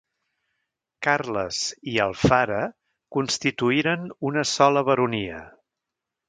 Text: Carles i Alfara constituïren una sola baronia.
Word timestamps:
Carles 1.07 1.59
i 1.91 1.93
Alfara 2.05 2.63
constituïren 3.19 4.09
una 4.31 4.47
sola 4.55 4.85
baronia. 4.89 5.45